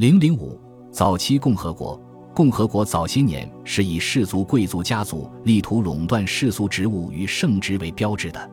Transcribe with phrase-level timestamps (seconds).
[0.00, 0.58] 零零五
[0.90, 2.00] 早期共和国，
[2.34, 8.50] 共和国早些年是以氏族贵族家族力图垄断世俗职务与圣职为标志的。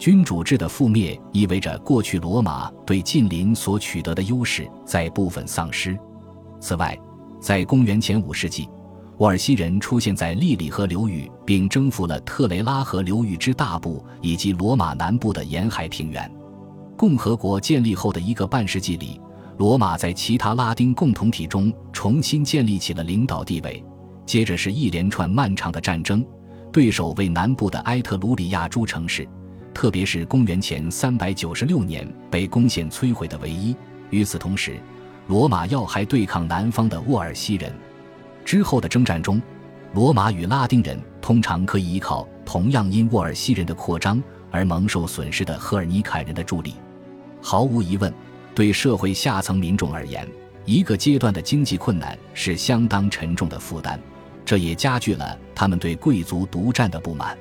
[0.00, 5.96] 君主制的覆灭意味着过去罗马对近邻所取得的优势在部分丧失。
[6.58, 6.98] 此外，
[7.40, 8.68] 在公元前五世纪，
[9.18, 16.28] 沃尔西人出现在利里河流域，并征服了特雷拉河流域之大部以及罗马南部的沿海平原。
[16.96, 19.20] 共和国建立后的一个半世纪里。
[19.60, 23.84] 罗马在其他拉丁共同体中重新建立起了领导地位，
[24.24, 26.24] 接着是一连串漫长的战争，
[26.72, 29.28] 对手为南部的埃特鲁里亚诸城市，
[29.74, 33.76] 特别是公元前396年被攻陷摧毁的唯一。
[34.08, 34.80] 与此同时，
[35.26, 37.70] 罗马要还对抗南方的沃尔西人。
[38.46, 39.42] 之后的征战中，
[39.92, 46.76] 罗马与拉丁人通常可以依靠同样因沃尔西人的扩张而蒙受损失的赫尔尼凯人的助力。
[47.42, 48.10] 毫无疑问。
[48.54, 50.28] 对社会下层民众而言，
[50.64, 53.98] 一个阶段的经济困难是相当沉重的负担，
[54.44, 57.36] 这也加剧了他们对贵族独占的不满。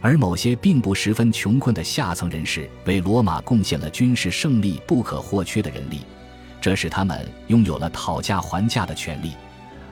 [0.00, 6.02] 而某些并不十分穷困的下层人士为罗马贡献了军事胜利不可或缺的人力，
[6.60, 9.32] 这使他们拥有了讨价还价的权利，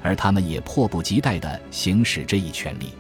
[0.03, 2.91] 而他们也迫不及待地行使这一权利。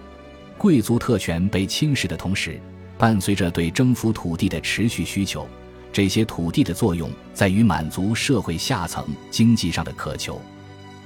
[0.58, 2.61] 贵族特权被侵蚀的同时，
[2.98, 5.48] 伴随着对征服土地的持续需求。
[5.97, 10.39] 这些土地的作用在于满足社会下层经济上的渴求，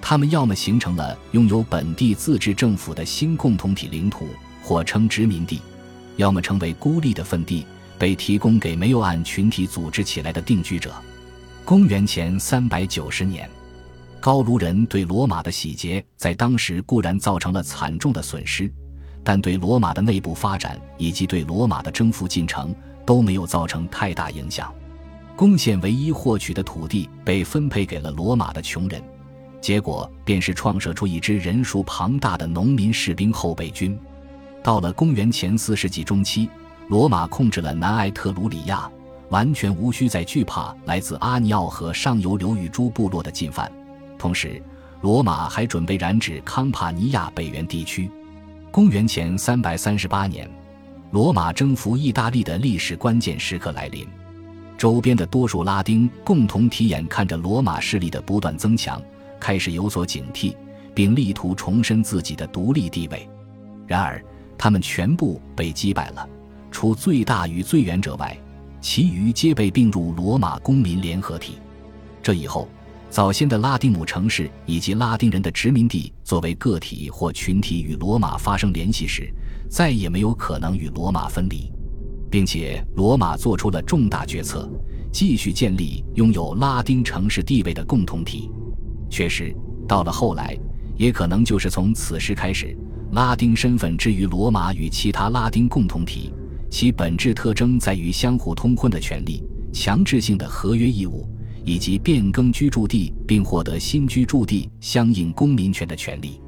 [0.03, 4.27] 他们要么形成了拥有本地自治政府的新共同体领土，
[4.65, 5.61] 或称殖民地；
[6.17, 7.65] 要么成为孤立的分地，
[8.01, 10.93] 被提供给没有按群体组织起来的定居者。
[11.65, 13.49] 公元前三百九十年，
[14.19, 18.69] 高卢人对罗马的洗劫在当时固然造成了惨重的损失，
[19.23, 22.75] 但对罗马的内部发展以及对罗马的征服进程
[23.07, 24.75] 都没有造成太大影响。
[25.41, 29.03] 贡献唯一获取的土地被分配给了罗马的穷人，
[29.59, 33.99] 结果便是创设出一支人数庞大的农民士兵后备军。
[34.63, 36.47] 到了公元前四世纪中期，
[36.89, 38.87] 罗马控制了南埃特鲁里亚，
[39.31, 43.73] 完全无需再惧怕来自阿尼奥河上游流域诸部落的进犯。
[44.19, 44.63] 同时，
[45.01, 48.11] 罗马还准备染指康帕尼亚北缘地区。
[48.71, 50.47] 公元前三百三十八年，
[51.13, 54.07] 罗马征服意大利的历史关键时刻来临。
[54.81, 58.99] 周边的多数拉丁共同体眼看着罗马势力的不断增强，
[59.39, 60.57] 开始有所警惕，
[60.95, 63.29] 并力图重申自己的独立地位。
[63.87, 64.25] 然而，
[64.57, 66.27] 他们全部被击败了，
[66.71, 68.35] 除最大与最远者外，
[68.81, 71.59] 其余皆被并入罗马公民联合体。
[72.23, 72.67] 这以后，
[73.11, 79.31] 早先的拉丁姆城市以及拉丁人的殖民地作为个体或群体与罗马发生联系时，
[79.69, 81.71] 再也没有可能与罗马分离。
[82.31, 84.71] 并且，罗马做出了重大决策，
[85.13, 88.49] 继续建立拥有拉丁城市地位的共同体。
[89.11, 89.55] 确实，
[89.89, 90.57] 到了后来，
[90.97, 92.77] 也可能就是从此时开始，
[93.13, 96.33] 拉丁身份之于罗马与其他拉丁共同体，
[96.71, 99.43] 其本质特征在于相互通婚的权利、
[99.73, 101.29] 强制性的合约义务，
[101.65, 106.41] 以及变更居住地并获得新居住地相应公民权的权利。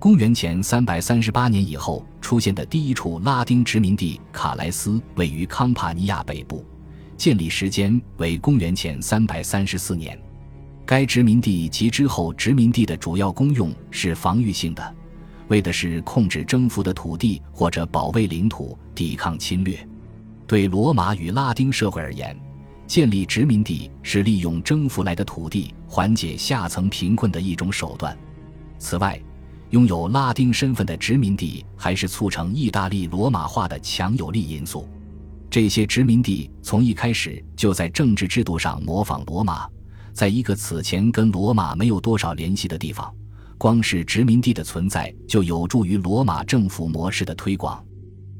[0.00, 6.64] 公元前三百三十八年以后出现的第一处拉丁殖民地卡莱斯位于康帕尼亚北部，
[7.18, 10.18] 建立时间为公元前三百三十四年。
[10.86, 14.96] 该殖民地及之后殖民地的主要功用是防御性的，
[15.48, 19.86] 为的是控制征服的土地或者保卫领土、抵抗侵略。
[20.46, 22.34] 对罗马与拉丁社会而言，
[22.86, 28.16] 建立殖民地是利用征服来的土地缓解下层贫困的一种手段。
[28.78, 29.20] 此外，
[29.70, 34.88] 拥有拉丁身份的殖民地，还是促成意大利罗马化的强有力因素。
[35.48, 39.68] 这些殖民地从一开始就在政治制度上模仿罗马，
[40.12, 43.12] 在一个此前跟罗马没有多少联系的地方，
[43.58, 47.84] 光是殖民地的存在就有助于罗马政府模式的推广。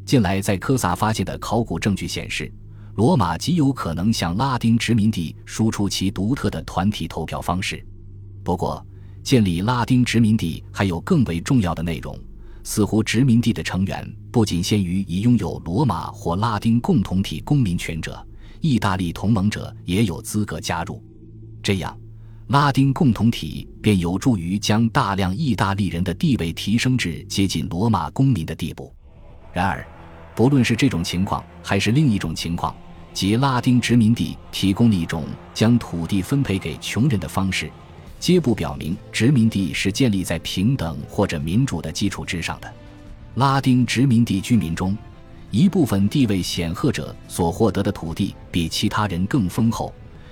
[0.05, 2.53] 近来在科萨发现的考古证据显示，
[2.97, 7.85] 罗马极有可能向拉丁殖民地输出其独特的团体投票方式。
[8.43, 8.85] 不过，
[9.23, 12.19] 建立拉丁殖民地还有更为重要的内容，
[12.65, 18.27] 似乎殖民地的成员不仅限于已拥有罗马或拉丁共同体公民权者，
[18.61, 21.03] 意大利同盟者也有资格加入。
[21.63, 21.97] 这样，
[22.49, 28.93] 拉丁共同体便有助于将大量意大利人的地位提升至接近罗马公民的地步。
[29.53, 29.87] 然而，
[30.35, 32.75] 不论是这种情况还是另一种情况，
[33.13, 37.71] 即拉丁殖民地提供了一种将土地分配给穷人的方式。
[38.21, 42.71] 皆不表明殖民地是建立在平等或者民主的基础之上的。
[43.37, 44.97] 拉丁殖民地居民中，
[45.51, 49.91] 一部分地位显赫者所获得的土地比其他人更丰厚，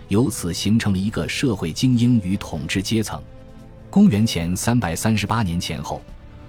[0.08, 3.20] 由此形成了一个社会精英与统治阶层。
[3.88, 6.02] 公元前三百三十八年前后，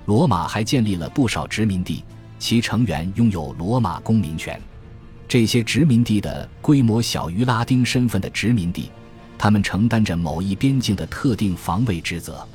[0.07, 2.03] 罗马还建立了不少殖民地，
[2.37, 4.59] 其成员拥有罗马公民权。
[5.25, 8.91] 这些殖民地的规模小于拉丁身份的殖民地，
[9.39, 12.45] 他们承担着某一边境的特定防卫职责，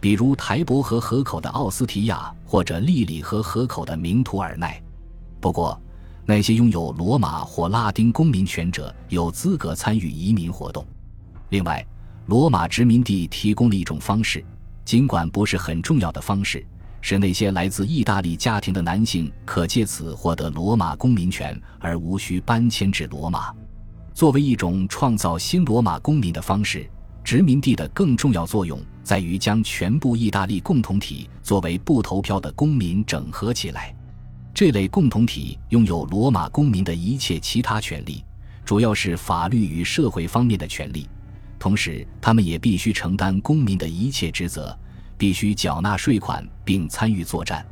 [0.00, 4.80] 比如台伯河河口的奥斯提亚或者利里河河口的明图尔奈。
[5.40, 5.78] 不过，
[6.24, 10.86] 那些拥有罗马或拉丁公民权者有资格参与移民活动。
[11.48, 11.84] 另外，
[12.26, 14.44] 罗马殖民地提供了一种方式，
[14.84, 16.64] 尽管不是很重要的方式，
[17.00, 23.52] 使那些来自意大利家庭的男性可借此获得罗马公民权，而无需搬迁至罗马。
[24.12, 26.88] 作为一种创造新罗马公民的方式，
[27.24, 33.94] 殖民地的更重要作用在于将全部意大利共同体作为不投票的公民整合起来。
[34.52, 38.24] 这类共同体拥有罗马公民的一切其他权利，
[38.64, 41.08] 主要是法律与社会方面的权利。
[41.58, 44.76] 同时，他们也必须承担公民的一切职责，
[45.16, 47.64] 必须缴纳税款并参与作战。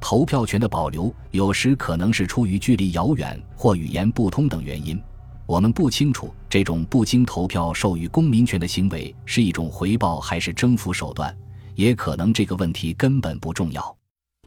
[0.00, 5.00] 投票权的保留有时可能是出于距离遥远或语言不通等原因。
[5.46, 11.36] 我们不清楚这种不经投票授予公民权的行为是一种回报还是征服手段，
[11.74, 13.96] 也可能这个问题根本不重要。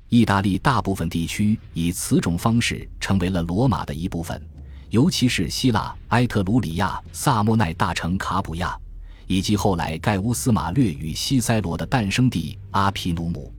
[0.10, 4.42] 意大利大部分地区以此种方式成为了罗马的一部分，
[4.90, 8.78] 尤其是希腊埃特鲁里亚萨莫奈大城卡普亚，
[9.28, 13.52] 以及后来盖乌斯马略与西塞罗的诞生地阿皮努姆。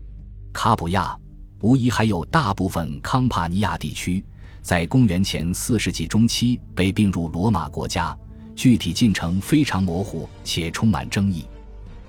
[0.52, 1.16] 卡普亚
[1.60, 4.24] 无疑还有大部分康帕尼亚地区，
[4.66, 8.18] 在公元前四世纪中期被并入罗马国家，
[8.56, 11.44] 具体进程非常模糊且充满争议。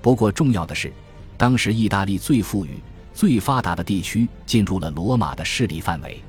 [0.02, 0.92] 不过重要的是，
[1.36, 2.80] 当时意大利最富裕。
[3.14, 6.20] 最发达的地区进入了罗马的势力范围。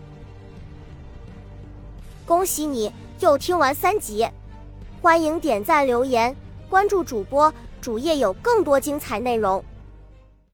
[2.27, 4.27] 恭喜你又听完三集，
[5.01, 6.35] 欢迎点赞、留言、
[6.69, 9.63] 关注主播，主页有更多精彩内容。